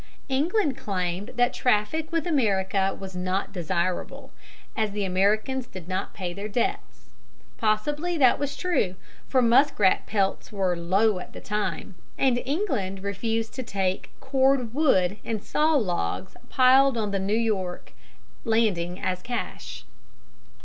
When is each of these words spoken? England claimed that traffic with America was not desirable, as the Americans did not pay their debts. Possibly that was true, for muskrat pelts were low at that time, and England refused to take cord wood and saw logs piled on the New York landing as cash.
England 0.29 0.75
claimed 0.75 1.27
that 1.35 1.53
traffic 1.53 2.11
with 2.11 2.25
America 2.25 2.97
was 2.99 3.15
not 3.15 3.51
desirable, 3.51 4.31
as 4.75 4.93
the 4.93 5.03
Americans 5.05 5.67
did 5.67 5.87
not 5.87 6.11
pay 6.15 6.33
their 6.33 6.47
debts. 6.47 7.09
Possibly 7.59 8.17
that 8.17 8.39
was 8.39 8.57
true, 8.57 8.95
for 9.27 9.43
muskrat 9.43 10.07
pelts 10.07 10.51
were 10.51 10.75
low 10.75 11.19
at 11.19 11.33
that 11.33 11.45
time, 11.45 11.93
and 12.17 12.41
England 12.47 13.03
refused 13.03 13.53
to 13.53 13.61
take 13.61 14.09
cord 14.19 14.73
wood 14.73 15.17
and 15.23 15.43
saw 15.43 15.75
logs 15.75 16.35
piled 16.49 16.97
on 16.97 17.11
the 17.11 17.19
New 17.19 17.35
York 17.37 17.93
landing 18.43 18.99
as 18.99 19.21
cash. 19.21 19.85